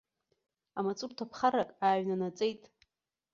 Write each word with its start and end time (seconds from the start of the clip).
Амаҵурҭа 0.77 1.25
ԥхаррак 1.29 1.69
ааҩнанаҵеит. 1.85 2.63